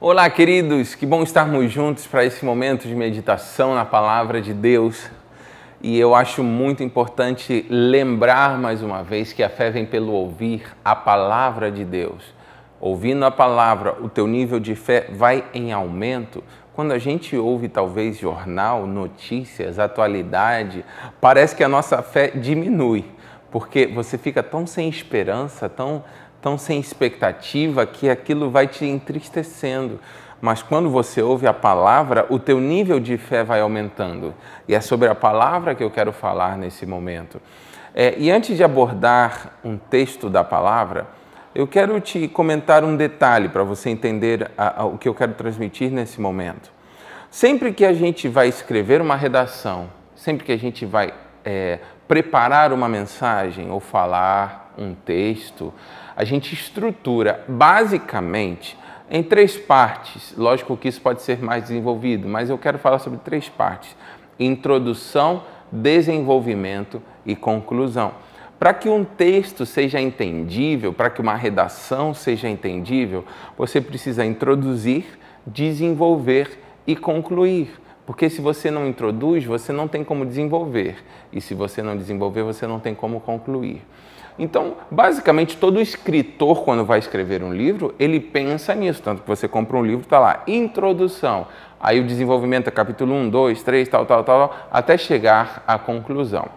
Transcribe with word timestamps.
Olá, 0.00 0.30
queridos, 0.30 0.94
que 0.94 1.04
bom 1.04 1.24
estarmos 1.24 1.72
juntos 1.72 2.06
para 2.06 2.24
esse 2.24 2.44
momento 2.44 2.86
de 2.86 2.94
meditação 2.94 3.74
na 3.74 3.84
palavra 3.84 4.40
de 4.40 4.54
Deus. 4.54 5.10
E 5.82 5.98
eu 5.98 6.14
acho 6.14 6.44
muito 6.44 6.84
importante 6.84 7.66
lembrar 7.68 8.56
mais 8.58 8.80
uma 8.80 9.02
vez 9.02 9.32
que 9.32 9.42
a 9.42 9.48
fé 9.48 9.72
vem 9.72 9.84
pelo 9.84 10.12
ouvir 10.12 10.62
a 10.84 10.94
palavra 10.94 11.68
de 11.68 11.84
Deus. 11.84 12.22
Ouvindo 12.80 13.24
a 13.24 13.30
palavra, 13.32 13.96
o 14.00 14.08
teu 14.08 14.28
nível 14.28 14.60
de 14.60 14.76
fé 14.76 15.08
vai 15.10 15.44
em 15.52 15.72
aumento. 15.72 16.44
Quando 16.74 16.92
a 16.92 16.98
gente 16.98 17.36
ouve 17.36 17.68
talvez 17.68 18.18
jornal, 18.18 18.86
notícias, 18.86 19.80
atualidade, 19.80 20.84
parece 21.20 21.56
que 21.56 21.64
a 21.64 21.68
nossa 21.68 22.02
fé 22.02 22.28
diminui, 22.36 23.04
porque 23.50 23.88
você 23.88 24.16
fica 24.16 24.44
tão 24.44 24.64
sem 24.64 24.88
esperança, 24.88 25.68
tão 25.68 26.04
tão 26.40 26.56
sem 26.56 26.78
expectativa 26.78 27.84
que 27.86 28.08
aquilo 28.08 28.50
vai 28.50 28.66
te 28.66 28.84
entristecendo. 28.84 30.00
Mas 30.40 30.62
quando 30.62 30.88
você 30.88 31.20
ouve 31.20 31.46
a 31.46 31.52
palavra, 31.52 32.26
o 32.30 32.38
teu 32.38 32.60
nível 32.60 33.00
de 33.00 33.18
fé 33.18 33.42
vai 33.42 33.60
aumentando. 33.60 34.32
E 34.68 34.74
é 34.74 34.80
sobre 34.80 35.08
a 35.08 35.14
palavra 35.14 35.74
que 35.74 35.82
eu 35.82 35.90
quero 35.90 36.12
falar 36.12 36.56
nesse 36.56 36.86
momento. 36.86 37.40
É, 37.94 38.14
e 38.16 38.30
antes 38.30 38.56
de 38.56 38.62
abordar 38.62 39.58
um 39.64 39.76
texto 39.76 40.30
da 40.30 40.44
palavra, 40.44 41.08
eu 41.54 41.66
quero 41.66 42.00
te 42.00 42.28
comentar 42.28 42.84
um 42.84 42.96
detalhe 42.96 43.48
para 43.48 43.64
você 43.64 43.90
entender 43.90 44.48
a, 44.56 44.82
a, 44.82 44.84
o 44.84 44.96
que 44.96 45.08
eu 45.08 45.14
quero 45.14 45.32
transmitir 45.32 45.90
nesse 45.90 46.20
momento. 46.20 46.70
Sempre 47.30 47.72
que 47.72 47.84
a 47.84 47.92
gente 47.92 48.28
vai 48.28 48.46
escrever 48.46 49.00
uma 49.00 49.16
redação, 49.16 49.88
sempre 50.14 50.44
que 50.44 50.52
a 50.52 50.56
gente 50.56 50.86
vai 50.86 51.12
é, 51.44 51.80
preparar 52.06 52.72
uma 52.72 52.88
mensagem 52.88 53.70
ou 53.70 53.80
falar 53.80 54.67
um 54.78 54.94
texto, 54.94 55.72
a 56.16 56.24
gente 56.24 56.54
estrutura 56.54 57.44
basicamente 57.48 58.78
em 59.10 59.22
três 59.22 59.56
partes. 59.56 60.34
Lógico 60.36 60.76
que 60.76 60.88
isso 60.88 61.00
pode 61.00 61.22
ser 61.22 61.42
mais 61.42 61.64
desenvolvido, 61.64 62.28
mas 62.28 62.50
eu 62.50 62.58
quero 62.58 62.78
falar 62.78 62.98
sobre 62.98 63.18
três 63.18 63.48
partes: 63.48 63.96
introdução, 64.38 65.42
desenvolvimento 65.70 67.02
e 67.26 67.34
conclusão. 67.34 68.12
Para 68.58 68.74
que 68.74 68.88
um 68.88 69.04
texto 69.04 69.64
seja 69.64 70.00
entendível, 70.00 70.92
para 70.92 71.10
que 71.10 71.20
uma 71.20 71.34
redação 71.34 72.12
seja 72.12 72.48
entendível, 72.48 73.24
você 73.56 73.80
precisa 73.80 74.24
introduzir, 74.24 75.04
desenvolver 75.46 76.58
e 76.84 76.96
concluir. 76.96 77.70
Porque 78.08 78.30
se 78.30 78.40
você 78.40 78.70
não 78.70 78.88
introduz, 78.88 79.44
você 79.44 79.70
não 79.70 79.86
tem 79.86 80.02
como 80.02 80.24
desenvolver. 80.24 80.96
E 81.30 81.42
se 81.42 81.52
você 81.52 81.82
não 81.82 81.94
desenvolver, 81.94 82.42
você 82.42 82.66
não 82.66 82.80
tem 82.80 82.94
como 82.94 83.20
concluir. 83.20 83.82
Então, 84.38 84.78
basicamente, 84.90 85.58
todo 85.58 85.78
escritor, 85.78 86.64
quando 86.64 86.86
vai 86.86 87.00
escrever 87.00 87.42
um 87.42 87.52
livro, 87.52 87.94
ele 87.98 88.18
pensa 88.18 88.74
nisso. 88.74 89.02
Tanto 89.02 89.20
que 89.20 89.28
você 89.28 89.46
compra 89.46 89.76
um 89.76 89.84
livro, 89.84 90.04
está 90.04 90.18
lá, 90.18 90.42
introdução. 90.46 91.48
Aí 91.78 92.00
o 92.00 92.06
desenvolvimento 92.06 92.68
é 92.68 92.70
capítulo 92.70 93.14
1, 93.14 93.28
2, 93.28 93.62
3, 93.62 93.88
tal, 93.90 94.06
tal, 94.06 94.24
tal, 94.24 94.56
até 94.70 94.96
chegar 94.96 95.62
à 95.66 95.78
conclusão. 95.78 96.48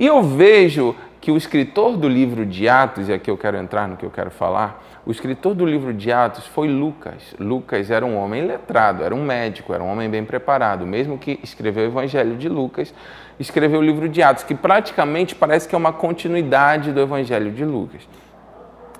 E 0.00 0.06
eu 0.06 0.22
vejo 0.22 0.96
que 1.20 1.30
o 1.30 1.36
escritor 1.36 1.94
do 1.94 2.08
livro 2.08 2.46
de 2.46 2.66
Atos, 2.66 3.10
e 3.10 3.12
aqui 3.12 3.30
eu 3.30 3.36
quero 3.36 3.58
entrar 3.58 3.86
no 3.86 3.98
que 3.98 4.06
eu 4.06 4.10
quero 4.10 4.30
falar, 4.30 4.82
o 5.04 5.10
escritor 5.10 5.54
do 5.54 5.66
livro 5.66 5.92
de 5.92 6.10
Atos 6.10 6.46
foi 6.46 6.68
Lucas. 6.68 7.34
Lucas 7.38 7.90
era 7.90 8.06
um 8.06 8.16
homem 8.16 8.46
letrado, 8.46 9.04
era 9.04 9.14
um 9.14 9.22
médico, 9.22 9.74
era 9.74 9.84
um 9.84 9.92
homem 9.92 10.08
bem 10.08 10.24
preparado, 10.24 10.86
mesmo 10.86 11.18
que 11.18 11.38
escreveu 11.42 11.84
o 11.84 11.86
Evangelho 11.88 12.34
de 12.38 12.48
Lucas, 12.48 12.94
escreveu 13.38 13.80
o 13.80 13.82
livro 13.82 14.08
de 14.08 14.22
Atos, 14.22 14.42
que 14.42 14.54
praticamente 14.54 15.34
parece 15.34 15.68
que 15.68 15.74
é 15.74 15.78
uma 15.78 15.92
continuidade 15.92 16.92
do 16.92 17.00
Evangelho 17.00 17.52
de 17.52 17.66
Lucas. 17.66 18.08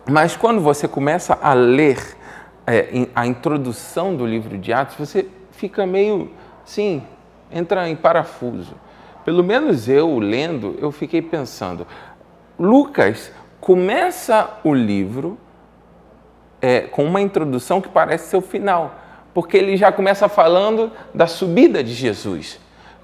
Mas 0.07 0.37
quando 0.37 0.61
você 0.61 0.87
começa 0.87 1.39
a 1.41 1.55
ler 1.55 1.97
é, 2.67 3.09
a 3.15 3.27
introdução 3.27 4.15
do 4.15 4.27
livro 4.27 4.59
de 4.59 4.71
Atos, 4.71 4.97
você 4.97 5.27
fica 5.51 5.87
meio, 5.87 6.31
sim, 6.63 7.03
entra 7.51 7.89
em 7.89 7.97
parafuso. 7.97 8.75
Pelo 9.25 9.45
menos 9.45 9.89
eu, 9.89 10.19
lendo, 10.19 10.77
eu 10.81 10.91
fiquei 10.91 11.21
pensando, 11.21 11.87
Lucas 12.59 13.33
começa 13.61 14.59
o 14.65 14.73
livro 14.73 15.39
é, 16.61 16.83
com 16.83 17.05
uma 17.05 17.21
introdução 17.21 17.81
que 17.81 17.89
parece 17.89 18.31
ser 18.31 18.37
o 18.37 18.43
final, 18.43 18.99
porque 19.33 19.57
ele 19.57 19.77
já 19.77 19.93
começa 19.93 20.29
falando 20.29 20.91
da 21.15 21.27
subida 21.27 21.83
de 21.83 21.93
Jesus. 21.93 22.59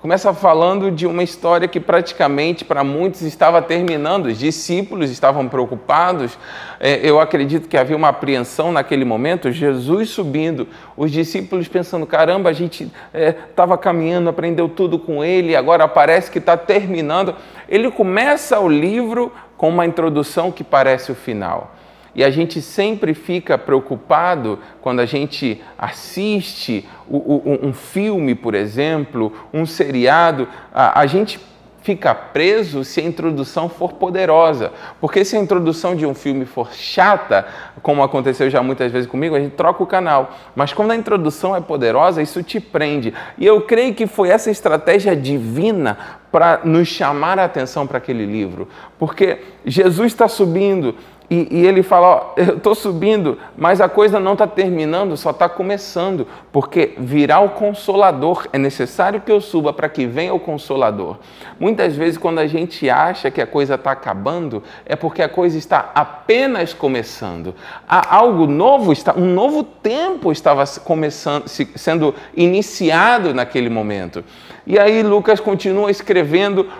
Começa 0.06 0.32
falando 0.32 0.88
de 0.88 1.04
uma 1.04 1.24
história 1.24 1.66
que 1.66 1.80
praticamente 1.80 2.64
para 2.64 2.84
muitos 2.84 3.22
estava 3.22 3.60
terminando, 3.60 4.26
os 4.26 4.38
discípulos 4.38 5.10
estavam 5.10 5.48
preocupados, 5.48 6.38
é, 6.78 7.00
eu 7.02 7.18
acredito 7.18 7.68
que 7.68 7.76
havia 7.76 7.96
uma 7.96 8.10
apreensão 8.10 8.70
naquele 8.70 9.04
momento, 9.04 9.50
Jesus 9.50 10.10
subindo, 10.10 10.68
os 10.96 11.10
discípulos 11.10 11.66
pensando: 11.66 12.06
caramba, 12.06 12.50
a 12.50 12.52
gente 12.52 12.88
estava 13.12 13.74
é, 13.74 13.76
caminhando, 13.76 14.30
aprendeu 14.30 14.68
tudo 14.68 14.96
com 14.96 15.24
ele, 15.24 15.56
agora 15.56 15.88
parece 15.88 16.30
que 16.30 16.38
está 16.38 16.56
terminando. 16.56 17.34
Ele 17.68 17.90
começa 17.90 18.60
o 18.60 18.68
livro 18.68 19.32
com 19.56 19.68
uma 19.70 19.84
introdução 19.84 20.52
que 20.52 20.62
parece 20.62 21.10
o 21.10 21.16
final. 21.16 21.74
E 22.16 22.24
a 22.24 22.30
gente 22.30 22.62
sempre 22.62 23.12
fica 23.12 23.58
preocupado 23.58 24.58
quando 24.80 25.00
a 25.00 25.06
gente 25.06 25.62
assiste 25.76 26.88
um 27.08 27.74
filme, 27.74 28.34
por 28.34 28.54
exemplo, 28.54 29.32
um 29.52 29.66
seriado, 29.66 30.48
a 30.72 31.06
gente 31.06 31.38
fica 31.82 32.12
preso 32.12 32.82
se 32.82 33.00
a 33.00 33.04
introdução 33.04 33.68
for 33.68 33.92
poderosa. 33.92 34.72
Porque 35.00 35.24
se 35.24 35.36
a 35.36 35.38
introdução 35.38 35.94
de 35.94 36.04
um 36.04 36.14
filme 36.14 36.44
for 36.44 36.72
chata, 36.72 37.46
como 37.80 38.02
aconteceu 38.02 38.50
já 38.50 38.60
muitas 38.60 38.90
vezes 38.90 39.08
comigo, 39.08 39.36
a 39.36 39.38
gente 39.38 39.54
troca 39.54 39.84
o 39.84 39.86
canal. 39.86 40.34
Mas 40.56 40.72
quando 40.72 40.90
a 40.90 40.96
introdução 40.96 41.54
é 41.54 41.60
poderosa, 41.60 42.20
isso 42.20 42.42
te 42.42 42.58
prende. 42.58 43.14
E 43.38 43.46
eu 43.46 43.60
creio 43.60 43.94
que 43.94 44.08
foi 44.08 44.30
essa 44.30 44.50
estratégia 44.50 45.14
divina 45.14 45.96
para 46.36 46.60
nos 46.64 46.86
chamar 46.86 47.38
a 47.38 47.44
atenção 47.44 47.86
para 47.86 47.96
aquele 47.96 48.26
livro. 48.26 48.68
Porque 48.98 49.38
Jesus 49.64 50.12
está 50.12 50.28
subindo 50.28 50.94
e, 51.30 51.48
e, 51.50 51.66
ele 51.66 51.82
fala: 51.82 52.06
ó, 52.06 52.32
Eu 52.36 52.58
estou 52.58 52.74
subindo, 52.74 53.38
mas 53.56 53.80
a 53.80 53.88
coisa 53.88 54.20
não 54.20 54.34
está 54.34 54.46
terminando, 54.46 55.16
só 55.16 55.30
está 55.30 55.48
começando, 55.48 56.26
porque 56.52 56.92
virá 56.98 57.40
o 57.40 57.48
consolador. 57.48 58.46
É 58.52 58.58
necessário 58.58 59.20
que 59.22 59.32
eu 59.32 59.40
suba 59.40 59.72
para 59.72 59.88
que 59.88 60.06
venha 60.06 60.34
o 60.34 60.38
consolador. 60.38 61.16
Muitas 61.58 61.96
vezes, 61.96 62.18
quando 62.18 62.38
a 62.38 62.46
gente 62.46 62.88
acha 62.90 63.30
que 63.30 63.40
a 63.40 63.46
coisa 63.46 63.76
está 63.76 63.92
acabando, 63.92 64.62
é 64.84 64.94
porque 64.94 65.22
a 65.22 65.28
coisa 65.28 65.56
está 65.56 65.90
apenas 65.94 66.74
começando. 66.74 67.54
Há 67.88 68.14
algo 68.14 68.46
novo, 68.46 68.92
está, 68.92 69.14
um 69.16 69.32
novo 69.32 69.64
tempo 69.64 70.30
estava 70.30 70.64
começando, 70.84 71.48
sendo 71.48 72.14
iniciado 72.36 73.32
naquele 73.32 73.70
momento. 73.70 74.22
E 74.66 74.80
aí 74.80 75.00
Lucas 75.02 75.38
continua 75.38 75.92
escrevendo 75.92 76.25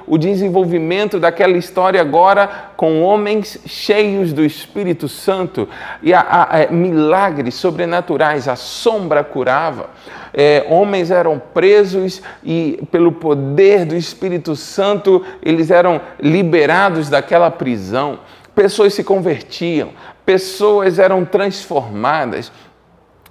o 0.07 0.19
desenvolvimento 0.19 1.19
daquela 1.19 1.57
história 1.57 2.01
agora 2.01 2.71
com 2.77 3.03
homens 3.03 3.59
cheios 3.67 4.33
do 4.33 4.45
Espírito 4.45 5.09
Santo 5.09 5.69
e 6.03 6.12
a, 6.12 6.21
a, 6.21 6.57
a 6.57 6.59
é, 6.61 6.71
milagres 6.71 7.55
sobrenaturais, 7.55 8.49
a 8.49 8.57
sombra 8.57 9.25
curava. 9.25 9.91
É, 10.34 10.67
homens 10.69 11.11
eram 11.11 11.41
presos 11.55 12.21
e 12.45 12.83
pelo 12.91 13.12
poder 13.12 13.84
do 13.84 13.97
Espírito 13.97 14.55
Santo 14.55 15.25
eles 15.43 15.71
eram 15.71 16.01
liberados 16.21 17.09
daquela 17.09 17.51
prisão. 17.51 18.19
Pessoas 18.55 18.95
se 18.95 19.05
convertiam, 19.05 19.91
pessoas 20.25 20.99
eram 20.99 21.25
transformadas 21.25 22.51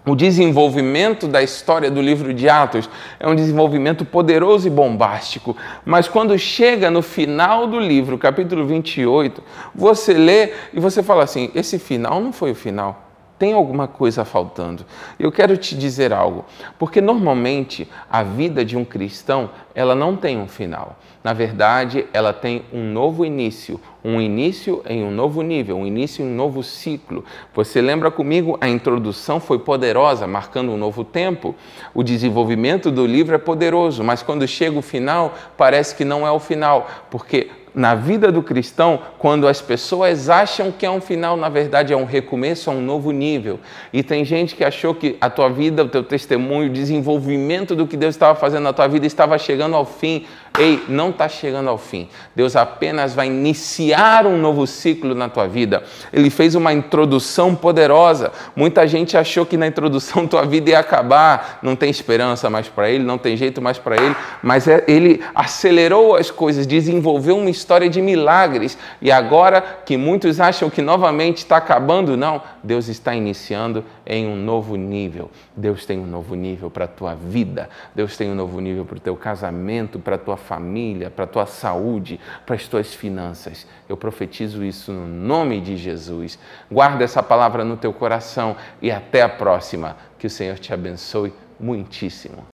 o 0.05 0.15
desenvolvimento 0.15 1.27
da 1.27 1.41
história 1.41 1.89
do 1.89 2.01
livro 2.01 2.33
de 2.33 2.47
Atos 2.47 2.89
é 3.19 3.27
um 3.27 3.35
desenvolvimento 3.35 4.05
poderoso 4.05 4.67
e 4.67 4.69
bombástico, 4.69 5.55
mas 5.83 6.07
quando 6.07 6.37
chega 6.37 6.91
no 6.91 7.01
final 7.01 7.67
do 7.67 7.79
livro, 7.79 8.17
capítulo 8.17 8.65
28, 8.65 9.41
você 9.73 10.13
lê 10.13 10.51
e 10.73 10.79
você 10.79 11.01
fala 11.01 11.23
assim: 11.23 11.49
esse 11.55 11.79
final 11.79 12.19
não 12.21 12.31
foi 12.31 12.51
o 12.51 12.55
final 12.55 13.04
tem 13.37 13.53
alguma 13.53 13.87
coisa 13.87 14.23
faltando. 14.23 14.85
Eu 15.19 15.31
quero 15.31 15.57
te 15.57 15.75
dizer 15.75 16.13
algo, 16.13 16.45
porque 16.79 17.01
normalmente 17.01 17.87
a 18.09 18.23
vida 18.23 18.63
de 18.63 18.77
um 18.77 18.85
cristão, 18.85 19.49
ela 19.73 19.93
não 19.93 20.15
tem 20.15 20.37
um 20.37 20.47
final. 20.47 20.97
Na 21.23 21.33
verdade, 21.33 22.05
ela 22.13 22.31
tem 22.31 22.63
um 22.71 22.83
novo 22.83 23.25
início, 23.25 23.79
um 24.03 24.21
início 24.21 24.83
em 24.87 25.03
um 25.03 25.09
novo 25.09 25.41
nível, 25.41 25.75
um 25.75 25.85
início 25.85 26.23
em 26.23 26.27
um 26.27 26.35
novo 26.35 26.61
ciclo. 26.61 27.25
Você 27.53 27.81
lembra 27.81 28.11
comigo? 28.11 28.57
A 28.61 28.69
introdução 28.69 29.39
foi 29.39 29.57
poderosa, 29.59 30.27
marcando 30.27 30.71
um 30.71 30.77
novo 30.77 31.03
tempo. 31.03 31.55
O 31.93 32.03
desenvolvimento 32.03 32.91
do 32.91 33.05
livro 33.05 33.33
é 33.33 33.39
poderoso, 33.39 34.03
mas 34.03 34.21
quando 34.21 34.47
chega 34.47 34.77
o 34.77 34.83
final, 34.83 35.33
parece 35.57 35.95
que 35.95 36.05
não 36.05 36.27
é 36.27 36.31
o 36.31 36.39
final, 36.39 36.87
porque 37.09 37.49
na 37.75 37.93
vida 37.93 38.31
do 38.31 38.41
cristão, 38.41 38.99
quando 39.19 39.47
as 39.47 39.61
pessoas 39.61 40.29
acham 40.29 40.71
que 40.71 40.85
é 40.85 40.89
um 40.89 41.01
final, 41.01 41.35
na 41.35 41.49
verdade 41.49 41.91
é 41.91 41.97
um 41.97 42.05
recomeço, 42.05 42.69
é 42.69 42.73
um 42.73 42.81
novo 42.81 43.11
nível. 43.11 43.59
E 43.91 44.01
tem 44.01 44.23
gente 44.23 44.55
que 44.55 44.63
achou 44.63 44.95
que 44.95 45.17
a 45.19 45.29
tua 45.29 45.49
vida, 45.49 45.83
o 45.83 45.89
teu 45.89 46.03
testemunho, 46.03 46.69
o 46.69 46.73
desenvolvimento 46.73 47.75
do 47.75 47.85
que 47.85 47.97
Deus 47.97 48.15
estava 48.15 48.33
fazendo 48.33 48.63
na 48.63 48.71
tua 48.73 48.87
vida 48.87 49.05
estava 49.05 49.37
chegando 49.37 49.75
ao 49.75 49.85
fim. 49.85 50.25
Ei, 50.57 50.81
não 50.87 51.09
está 51.09 51.27
chegando 51.27 51.69
ao 51.69 51.77
fim. 51.77 52.07
Deus 52.33 52.55
apenas 52.55 53.13
vai 53.13 53.27
iniciar 53.27 54.25
um 54.25 54.37
novo 54.37 54.65
ciclo 54.65 55.13
na 55.13 55.27
tua 55.27 55.47
vida. 55.47 55.83
Ele 56.13 56.29
fez 56.29 56.55
uma 56.55 56.71
introdução 56.71 57.53
poderosa. 57.53 58.31
Muita 58.55 58.87
gente 58.87 59.17
achou 59.17 59.45
que 59.45 59.57
na 59.57 59.67
introdução 59.67 60.25
tua 60.27 60.45
vida 60.45 60.69
ia 60.69 60.79
acabar. 60.79 61.59
Não 61.61 61.75
tem 61.75 61.89
esperança 61.89 62.49
mais 62.49 62.69
para 62.69 62.89
ele, 62.89 63.03
não 63.03 63.17
tem 63.17 63.35
jeito 63.35 63.61
mais 63.61 63.77
para 63.77 63.97
ele. 64.01 64.15
Mas 64.41 64.67
é, 64.67 64.83
ele 64.87 65.21
acelerou 65.33 66.15
as 66.15 66.31
coisas, 66.31 66.65
desenvolveu 66.65 67.37
uma 67.37 67.49
história 67.49 67.89
de 67.89 68.01
milagres. 68.01 68.77
E 69.01 69.11
agora 69.11 69.61
que 69.85 69.97
muitos 69.97 70.39
acham 70.39 70.69
que 70.69 70.81
novamente 70.81 71.39
está 71.39 71.57
acabando, 71.57 72.15
não. 72.15 72.41
Deus 72.63 72.87
está 72.87 73.13
iniciando 73.13 73.83
em 74.05 74.25
um 74.25 74.35
novo 74.35 74.77
nível. 74.77 75.29
Deus 75.55 75.85
tem 75.85 75.99
um 75.99 76.05
novo 76.05 76.33
nível 76.33 76.71
para 76.71 76.85
a 76.85 76.87
tua 76.87 77.13
vida. 77.13 77.69
Deus 77.93 78.15
tem 78.15 78.31
um 78.31 78.35
novo 78.35 78.61
nível 78.61 78.85
para 78.85 78.97
o 78.97 78.99
teu 78.99 79.15
casamento, 79.15 79.99
para 79.99 80.15
a 80.15 80.19
tua 80.19 80.37
família, 80.45 81.09
para 81.09 81.25
a 81.25 81.27
tua 81.27 81.45
saúde, 81.45 82.19
para 82.45 82.55
as 82.55 82.67
tuas 82.67 82.93
finanças. 82.93 83.67
Eu 83.89 83.97
profetizo 83.97 84.63
isso 84.63 84.91
no 84.91 85.07
nome 85.07 85.59
de 85.59 85.75
Jesus. 85.75 86.39
Guarda 86.71 87.03
essa 87.03 87.21
palavra 87.21 87.63
no 87.63 87.75
teu 87.77 87.91
coração 87.91 88.55
e 88.81 88.91
até 88.91 89.21
a 89.21 89.29
próxima. 89.29 89.97
Que 90.17 90.27
o 90.27 90.29
Senhor 90.29 90.57
te 90.59 90.73
abençoe 90.73 91.33
muitíssimo. 91.59 92.43